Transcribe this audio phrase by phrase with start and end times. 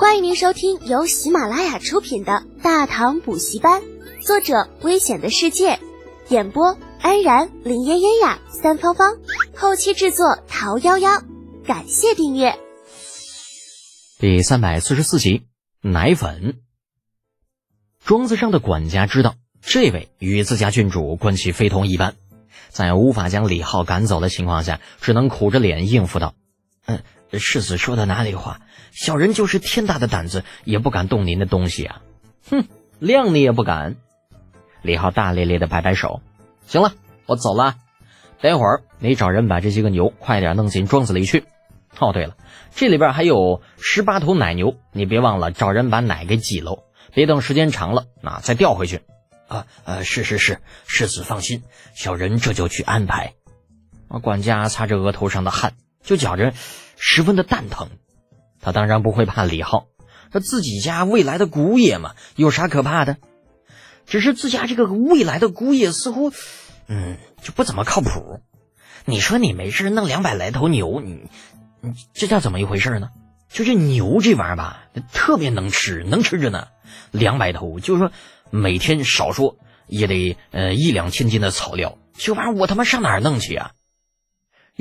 [0.00, 3.82] 欢迎您收听由喜马拉雅出品的《大唐补习班》，
[4.26, 5.78] 作者：危险的世界，
[6.30, 9.18] 演播：安然、林嫣嫣呀、三芳芳，
[9.54, 11.22] 后期制作：桃夭夭。
[11.66, 12.58] 感谢订阅。
[14.18, 15.42] 第三百四十四集，
[15.82, 16.62] 奶粉。
[18.02, 22.16] 庄子上的管家知道这位与自家郡主关系非同一般，
[22.70, 26.34] 在无法将李浩赶走的情况下，只能苦着脸应付道
[26.86, 27.02] ：“嗯。”
[27.38, 28.60] 世子说的哪里话？
[28.92, 32.02] 小人就是天大的胆子，也不敢动您的东西啊！
[32.50, 32.64] 哼，
[33.00, 33.96] 谅你也不敢。
[34.82, 36.22] 李浩大咧咧的摆摆手，
[36.66, 36.92] 行了，
[37.26, 37.76] 我走了。
[38.40, 41.44] 待会儿你找人把这些个牛快点弄进庄子里去。
[41.98, 42.36] 哦，对了，
[42.74, 49.02] 这里边还有十八头奶牛，你别忘了找人把奶给挤喽，别等时间长了，那再调回去。
[49.46, 51.62] 啊，呃，是是是，世子放心，
[51.94, 53.34] 小人这就去安排。
[54.22, 56.52] 管家擦着额头上的汗，就觉着。
[57.02, 57.88] 十分的蛋疼，
[58.60, 59.86] 他当然不会怕李浩，
[60.30, 63.16] 他自己家未来的姑爷嘛，有啥可怕的？
[64.06, 66.30] 只是自家这个未来的姑爷似乎，
[66.88, 68.40] 嗯，就不怎么靠谱。
[69.06, 71.22] 你说你没事弄两百来头牛，你，
[71.80, 73.08] 你这叫怎么一回事呢？
[73.48, 76.68] 就这牛这玩意儿吧，特别能吃，能吃着呢。
[77.12, 78.12] 两百头，就是说
[78.50, 83.72] 每天少说也得呃一两千斤的草料，这玩意儿我他妈上哪儿弄去啊？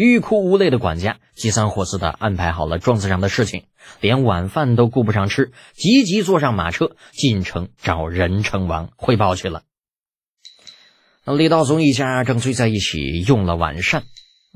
[0.02, 3.66] 欲哭无泪的管家急三火四的安排好了庄子上的事情，
[4.00, 9.64] 连晚饭都顾不上吃，急急坐上马车进城找任成王汇报去了。
[11.26, 14.04] 那李道宗一家正聚在一起用了晚膳，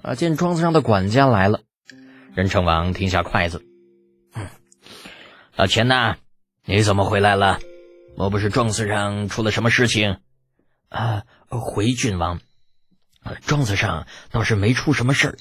[0.02, 1.60] 啊，见庄子上的管家来了，
[2.34, 3.66] 任成王停下筷子，
[4.34, 4.48] 嗯，
[5.58, 6.16] 老钱呐，
[6.64, 7.60] 你怎么回来了？
[8.16, 10.20] 莫不是庄子上出了什么事情？
[10.88, 12.40] 啊，回郡王。
[13.46, 15.38] 庄子上倒是没出什么事儿，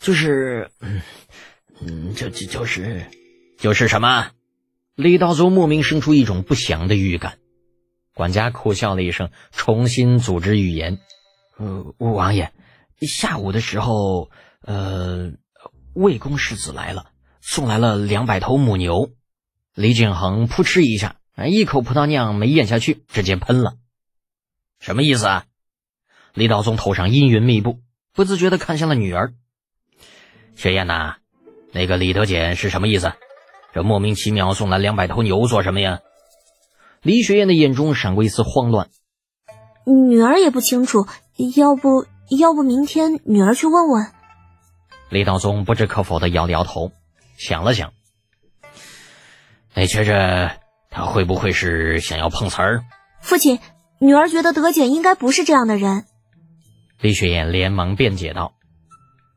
[0.00, 1.02] 就是，嗯，
[1.80, 3.06] 嗯，就就就是，
[3.58, 4.30] 就是什么？
[4.94, 7.38] 李道宗莫名生出一种不祥的预感。
[8.14, 10.98] 管家苦笑了一声，重新组织语言
[11.56, 12.52] ：“呃，王爷，
[13.00, 14.30] 下午的时候，
[14.60, 15.32] 呃，
[15.94, 17.06] 魏公世子来了，
[17.40, 19.10] 送来了两百头母牛。”
[19.74, 21.16] 李景恒扑哧一下，
[21.48, 23.76] 一口葡萄酿没咽下去，直接喷了。
[24.78, 25.44] 什么意思啊？
[26.34, 27.80] 李道宗头上阴云密布，
[28.14, 29.34] 不自觉的看向了女儿。
[30.56, 31.16] 雪雁呐，
[31.72, 33.12] 那个李德俭是什么意思？
[33.74, 36.00] 这莫名其妙送来两百头牛做什么呀？
[37.02, 38.88] 李雪雁的眼中闪过一丝慌乱。
[39.84, 41.06] 女儿也不清楚，
[41.56, 42.06] 要不
[42.38, 44.06] 要不明天女儿去问问？
[45.10, 46.92] 李道宗不置可否的摇了摇头，
[47.36, 47.92] 想了想，
[49.74, 50.52] 你觉着
[50.90, 52.84] 他会不会是想要碰瓷儿？
[53.20, 53.58] 父亲，
[53.98, 56.06] 女儿觉得德简应该不是这样的人。
[57.02, 58.54] 李雪燕连忙辩解道：“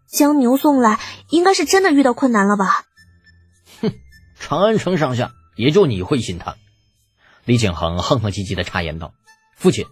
[0.08, 1.00] 将牛送来，
[1.30, 2.84] 应该是真的遇到困难了吧？”
[3.82, 3.92] 哼，
[4.40, 6.58] 长安城上下也就你会信他。
[7.44, 9.16] 李景恒哼哼唧唧的插言道
[9.58, 9.88] ：“父亲，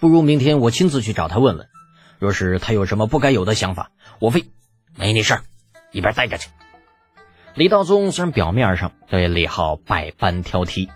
[0.00, 1.68] 不如明天我亲自去找他问问。
[2.18, 3.90] 若是他有什么不该有的想法，
[4.20, 4.46] 我非
[4.96, 5.42] 没你事儿，
[5.92, 6.48] 一边待着去。”
[7.54, 10.88] 李道宗虽然表面上对李浩百般挑剔，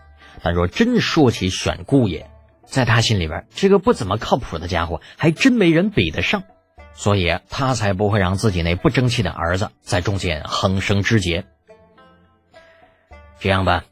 [0.42, 2.30] 但若真说起选姑爷，
[2.72, 6.42] 在他心里边，这个不怎么靠谱的家伙还真没人比得上，
[6.94, 11.44] 所以他才不会让自己那不争气的儿子在中间横生枝节。
[13.38, 13.84] 这样吧，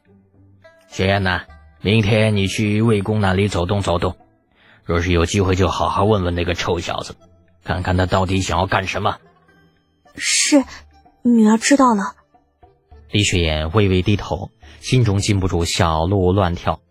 [0.87, 1.43] 雪雁呐，
[1.81, 4.17] 明天你去魏公那里走动走动，
[4.83, 7.15] 若是有机会，就好好问问那个臭小子，
[7.63, 9.19] 看看他到底想要干什么。
[10.15, 10.63] 是，
[11.21, 12.15] 女儿知道了。
[13.11, 14.49] 李雪雁微微低头，
[14.79, 16.81] 心中禁不住小鹿乱跳。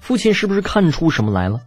[0.00, 1.60] 父亲是不是看出什么来了？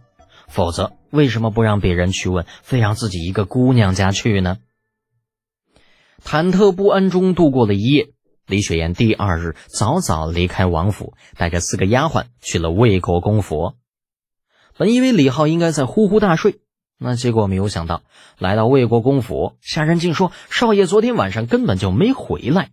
[0.48, 4.58] 否则为什么不让别人去问，非让自己一个姑娘家去呢？
[6.22, 8.10] 忐忑不安中度过了一夜。
[8.46, 13.74] 李雪岩第二日早早离开王府，带着四个丫鬟去了魏国公府。
[14.76, 16.60] 本以为李浩应该在呼呼大睡，
[16.98, 18.02] 那结果没有想到，
[18.38, 22.70] 来到魏国公府，下人竟说少爷昨天晚上根本就没回来。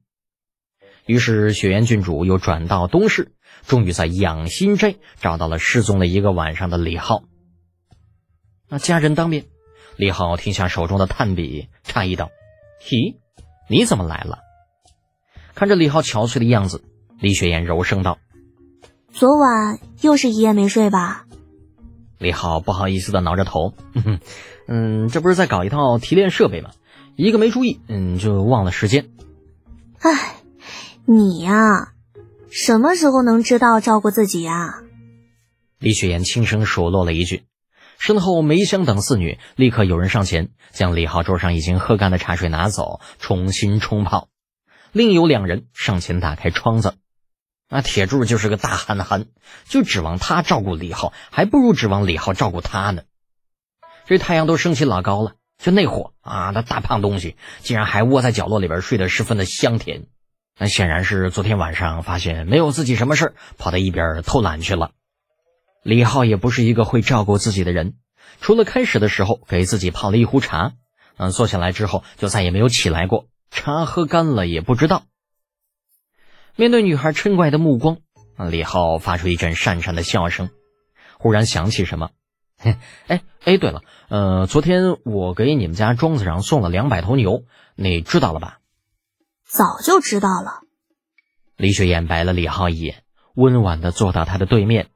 [1.05, 3.31] 于是雪原郡主又转到东市，
[3.65, 7.23] 终于在养心斋找到了失踪了一个晚上的李浩。
[8.67, 9.45] 那家人当面，
[9.95, 12.29] 李浩停下手中的炭笔，诧异道
[12.87, 13.15] ：“咦，
[13.67, 14.39] 你怎么来了？”
[15.55, 16.83] 看着李浩憔悴的样子，
[17.19, 18.19] 李雪岩柔声道
[19.11, 21.25] ：“昨晚又是一夜没睡吧？”
[22.19, 23.73] 李浩不好意思的挠着头
[24.67, 26.69] ：“嗯，这不是在搞一套提炼设备吗？
[27.15, 29.09] 一个没注意，嗯，就忘了时间。”
[29.99, 30.35] 唉。
[31.11, 31.93] 你呀，
[32.51, 34.83] 什么时候能知道照顾自己呀？
[35.79, 37.45] 李雪岩轻声数落了一句，
[37.97, 44.27] 身后梅香等四女立刻有人上前，将李浩桌上已经喝干的茶水拿走，重新冲泡。
[44.91, 46.93] 另有两人上前打开窗子。
[47.67, 49.25] 那铁柱就是个大憨憨，
[49.67, 53.01] 就指望他照顾李浩，还不如指望李浩照顾他呢。
[54.05, 60.05] 这太阳都升起老高了，就那会啊，那大胖东西竟然还窝在角落里边睡得十分的香甜。
[60.59, 64.91] 那显然是昨天晚上发现没有自己什么事跑到一边偷懒去了。
[65.83, 67.93] 李浩也不是一个会照顾自己的人，
[68.41, 70.73] 除了开始的时候给自己泡了一壶茶，
[71.15, 73.27] 嗯，坐下来之后就再也没有起来过。
[73.49, 75.03] 茶喝干了也不知道。
[76.57, 77.99] 面对女孩嗔怪的目光，
[78.49, 80.49] 李浩发出一阵讪讪的笑声，
[81.17, 82.09] 忽然想起什么，
[82.61, 87.45] 哎哎，对了，呃，昨天我给你们家庄子上送了两百头牛，
[87.75, 88.58] 你知道了吧？
[89.49, 90.61] 早就知道了。
[91.57, 93.03] 李雪燕白了李浩一眼，
[93.33, 94.89] 温婉的坐到他的对面。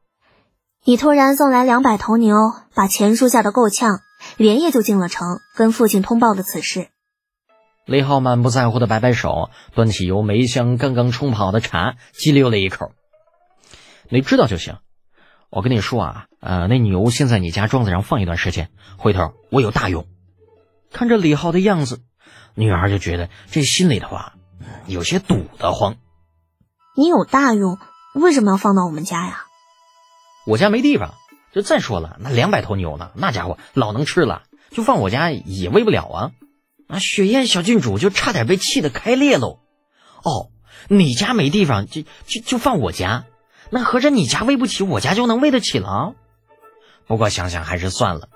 [0.85, 2.35] 你突然送来两百头牛，
[2.75, 4.01] 把钱输吓得够呛，
[4.37, 6.89] 连夜就进了城，跟父亲通报了此事。
[7.85, 12.91] 李浩满不在乎的摆摆手，端起由梅香刚刚冲泡的茶，激溜了一口。
[14.09, 14.77] 你知道就行。
[15.49, 20.05] 我跟你说啊，呃，那牛先在你家庄子上放一段时间，回头我有大用。
[20.91, 22.01] 看着李浩的样子，
[22.53, 24.33] 女儿就觉得这心里头啊
[24.87, 25.95] 有些堵得慌。
[26.95, 27.79] 你有大用，
[28.13, 29.45] 为什么要放到我们家呀？
[30.45, 31.15] 我家没地方，
[31.53, 33.11] 就再说了，那两百头牛呢？
[33.15, 36.31] 那家伙老能吃了，就放我家也喂不了啊！
[36.87, 39.59] 啊，雪燕小郡主就差点被气得开裂喽。
[40.23, 40.51] 哦，
[40.87, 43.25] 你家没地方，就就就放我家，
[43.69, 46.13] 那合着你家喂不起，我家就能喂得起了？
[47.07, 48.29] 不过想想还是算了。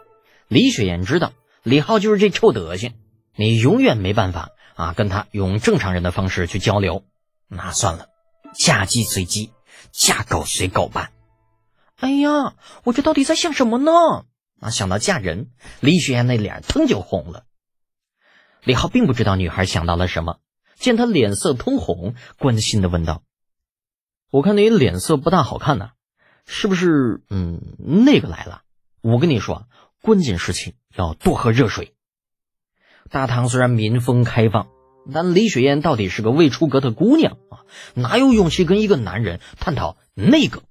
[0.48, 2.94] 李雪燕知道李浩就是这臭德行，
[3.38, 7.06] 你永远没办法啊跟他用正常人的方式去交流。
[7.48, 8.10] 那算了，
[8.54, 9.52] 嫁鸡随鸡，
[9.92, 11.12] 嫁狗随狗吧。
[11.98, 13.92] 哎呀，我这到底在想什么呢？
[14.60, 17.46] 啊，想到嫁人，李雪燕那脸腾就红了。
[18.64, 20.40] 李浩并不知道女孩想到了什么，
[20.76, 23.24] 见她脸色通红，关心的问道
[24.30, 25.92] ：“我看你脸色不大好看呐，
[26.46, 27.24] 是不是？
[27.30, 28.64] 嗯，那个来了。
[29.02, 29.68] 我跟你说，
[30.02, 31.94] 关键事情要多喝热水。
[33.10, 34.68] 大唐虽然民风开放，
[35.14, 37.64] 但李雪燕到底是个未出阁的姑娘啊，
[37.94, 40.64] 哪有勇气跟一个男人探讨那个？”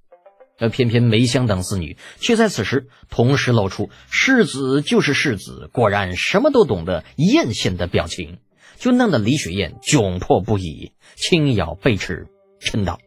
[0.59, 8.39] 而偏偏梅香等四女却在此时同时露出“世子就是世子，果然什么都懂”得艳羡的表情，
[8.75, 12.27] 就弄得李雪燕窘迫不已，轻咬贝齿，
[12.59, 12.99] 嗔道：“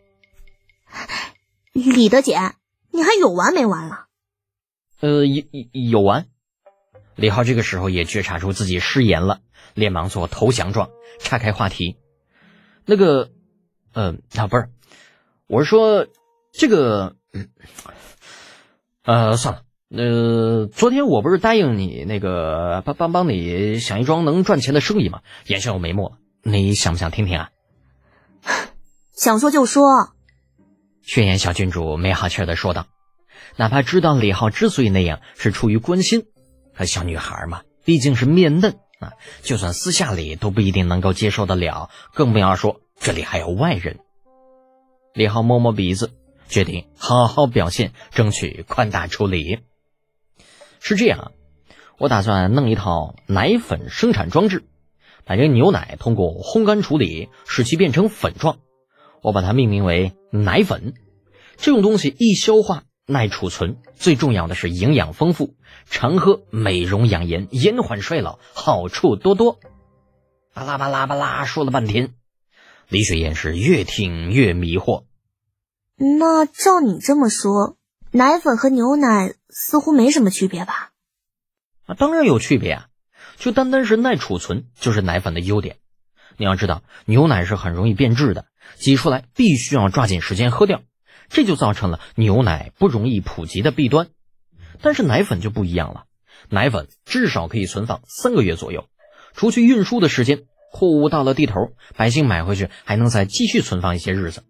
[1.75, 2.39] 李德姐，
[2.93, 4.07] 你还有完没完了
[5.03, 5.43] ？”“呃，有
[5.73, 6.29] 有完。”
[7.21, 9.41] 李浩这个时候也觉察出自己失言了，
[9.75, 10.89] 连忙做投降状，
[11.19, 11.99] 岔开话题
[12.87, 13.31] ：“那个，
[13.93, 14.71] 呃，啊，不是，
[15.47, 16.07] 我是说
[16.51, 17.51] 这个。”嗯，
[19.05, 25.21] 呃，算了，呃，昨天我不是答应你那个帮帮帮你想一桩能赚钱的生意吗？
[25.47, 27.51] 眼下有眉目了，你想不想听听啊？
[29.13, 29.85] 想说就说。
[31.03, 32.87] 宣言小郡主没好气的说道，
[33.57, 36.27] 哪怕知道李浩之所以那样是出于关心，可
[36.87, 39.13] 小女孩嘛，毕竟是面嫩啊，
[39.43, 43.99] 就算私下里都不一定能够接受得了，更不要说这里还有外人。
[45.15, 46.11] 李浩摸摸鼻子。
[46.51, 49.61] 决定好好表现，争取宽大处理。
[50.81, 51.31] 是这样，
[51.97, 54.65] 我打算弄一套奶粉生产装置，
[55.25, 58.59] 把这牛奶通过烘干处理，使其变成粉状。
[59.23, 60.95] 我把它命名为奶粉。
[61.57, 69.59] 这种东西易消化、耐储存，最重要的是营养丰富，常喝美容养颜、延缓衰老，好处多多。
[70.55, 72.15] 巴拉巴拉巴拉说了半天，
[72.89, 75.05] 李雪燕是越听越迷惑。
[75.97, 77.77] 那照你这么说，
[78.13, 80.93] 奶粉和牛奶似乎没什么区别吧？
[81.87, 82.87] 啊，当然有区别啊！
[83.37, 85.79] 就单单是耐储存，就是奶粉的优点。
[86.37, 90.83] 你要知道，牛奶是很容易变质的，挤出来必须要抓紧时间喝掉，
[91.31, 94.09] 这就造成了牛奶不容易普及的弊端。
[94.83, 96.05] 但是奶粉就不一样了，
[96.49, 98.87] 奶粉至少可以存放三个月左右，
[99.35, 104.43] 除去运输的时间，货物到了地头，百姓买回去还能再继续存放一些日子。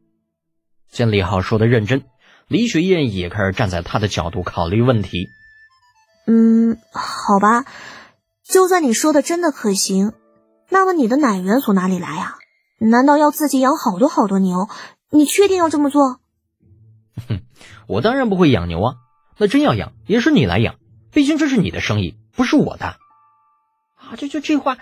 [0.90, 2.04] 见李浩说的认真，
[2.48, 5.28] 李雪燕也开始站在他的角度考虑问题。
[6.26, 7.64] 嗯，好吧，
[8.44, 10.12] 就算你说的真的可行，
[10.68, 12.36] 那么你的奶源从哪里来呀？
[12.78, 14.68] 难道要自己养好多好多牛？
[15.10, 16.19] 你确定要这么做？
[17.90, 18.94] 哼，我当然不会养牛啊！
[19.36, 20.76] 那真要养，也是你来养，
[21.12, 22.86] 毕竟这是你的生意，不是我的。
[23.96, 24.78] 啊，这这这话，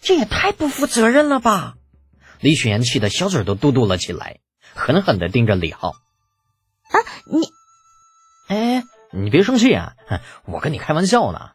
[0.00, 1.74] 这也太不负责任了吧！
[2.40, 4.38] 李雪燕气得小嘴都嘟嘟了起来。
[4.74, 6.96] 狠狠的盯着李浩，啊，
[7.32, 7.48] 你，
[8.48, 9.94] 哎，你别生气啊，
[10.44, 11.50] 我跟你开玩笑呢。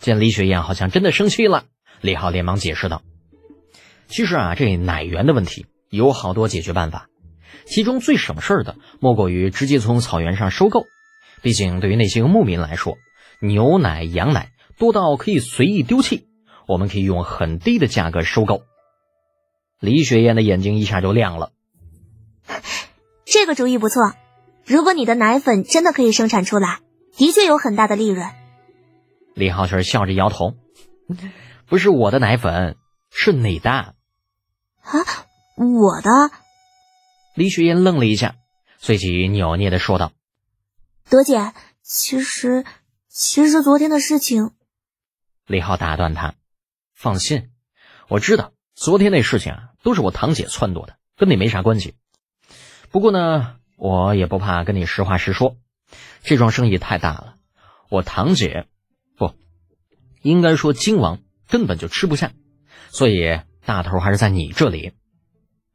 [0.00, 1.64] 见李雪燕好像真的生气了，
[2.02, 3.02] 李浩连忙解释道
[4.08, 7.08] ：“其实啊，这奶源的问题有好多解决办法。
[7.66, 10.84] 其中最省事儿的莫过于直接从草原上收购。
[11.42, 12.96] 毕竟对于那些牧民来说，
[13.40, 16.26] 牛奶、羊奶多到可以随意丢弃，
[16.66, 18.62] 我们可以用很低的价格收购。
[19.78, 21.52] 李雪燕的眼睛一下就亮了，
[23.26, 24.14] 这个主意不错。
[24.64, 26.80] 如果你的奶粉真的可以生产出来，
[27.16, 28.26] 的确有很大的利润。
[29.34, 30.54] 李浩群笑着摇头
[31.68, 32.76] ：“不是我的奶粉，
[33.10, 33.70] 是你的。”
[34.80, 34.96] 啊，
[35.56, 36.10] 我的。
[37.36, 38.34] 李雪燕愣了一下，
[38.78, 40.12] 随即扭捏的说道
[41.08, 41.52] ：“德姐，
[41.82, 42.64] 其实，
[43.08, 44.50] 其实昨天的事情。”
[45.46, 46.34] 李浩打断他
[46.92, 47.50] ：“放心，
[48.08, 51.94] 我知道昨天那事情啊，都是我堂姐撺掇的，跟你没啥关系。
[52.90, 55.58] 不过呢。”我也不怕跟你实话实说，
[56.22, 57.34] 这桩生意太大了，
[57.90, 58.68] 我堂姐
[59.18, 59.34] 不
[60.22, 62.32] 应该说金王根本就吃不下，
[62.88, 64.94] 所以大头还是在你这里。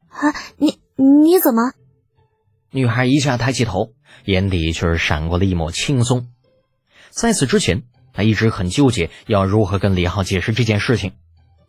[0.07, 1.73] 啊，你你怎么？
[2.69, 3.93] 女孩一下抬起头，
[4.25, 6.27] 眼底却是闪过了一抹轻松。
[7.09, 7.81] 在此之前，
[8.13, 11.13] 她一直很纠结要如何跟李浩解释这件事情，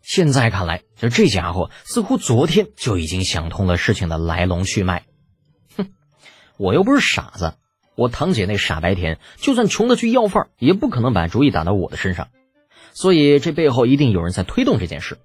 [0.03, 5.03] 现在看来，就这家伙似乎昨天就已经想通了事情的来龙去脉。
[5.75, 5.87] 哼
[6.57, 7.55] 我又不是傻子，
[7.95, 12.27] 我堂姐那傻白甜，就算穷的去要饭，也不可能把主意打到我的身上。
[12.93, 15.17] 所以这背后一定有人在推动这件事。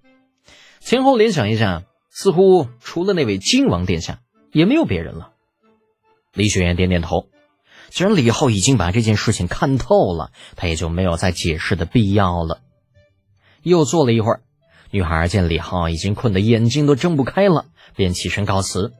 [0.80, 1.82] 前后联想一下，
[2.20, 4.18] 似乎除了那位金王殿下，
[4.50, 5.34] 也没有别人了。
[6.34, 7.28] 李雪燕点点头，
[7.90, 12.60] 既然李浩已经把这件事情看透了，他也就没有再解释的必要了。
[13.62, 14.40] 又坐了一会儿，
[14.90, 18.92] 女孩见李浩已经困得眼睛都睁不开了，便起身告辞。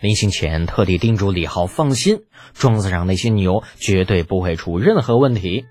[0.00, 2.20] 临行前，特地叮嘱李浩放心，
[2.54, 5.66] 庄子上那些牛绝对不会出任何问题。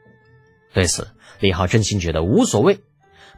[0.71, 1.07] 对此，
[1.39, 2.77] 李浩真心觉得无所谓。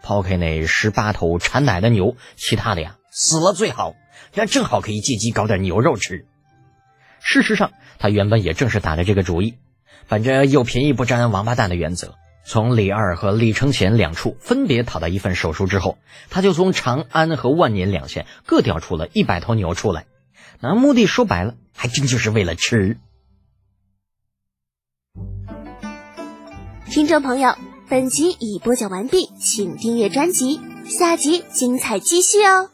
[0.04, 3.96] 抛开那十八头产奶的牛，其他的呀死了最好，
[4.32, 6.28] 这样正好可以借机搞点牛肉吃。
[7.20, 9.56] 事实上，他原本也正是打着这个主意，
[10.08, 12.14] 本着有便宜不占王八蛋的原则，
[12.46, 15.98] 从李二和李承乾两处分别讨到一份手书之后，
[16.30, 20.06] 他就从长安和万年两县各调出了一百头牛出来。
[20.60, 23.00] 那目的说白了，还真就是为了吃。
[26.88, 27.56] 听众朋友，
[27.90, 32.70] 本集已播讲完毕，请订阅专辑，下集精彩继续哦。